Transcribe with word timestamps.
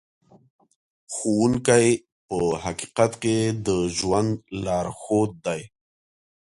ښوونکی 1.13 1.87
په 2.27 2.37
حقیقت 2.63 3.11
کې 3.23 3.37
د 3.65 3.69
ژوند 3.97 4.31
لارښود 4.63 5.31
دی. 5.45 5.61